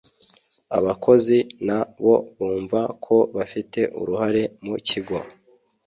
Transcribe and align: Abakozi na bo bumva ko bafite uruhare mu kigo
Abakozi 0.77 1.37
na 1.67 1.79
bo 2.03 2.15
bumva 2.37 2.79
ko 3.05 3.15
bafite 3.35 3.79
uruhare 3.99 4.43
mu 4.65 4.75
kigo 4.87 5.17